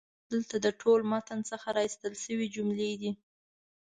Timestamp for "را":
1.75-1.81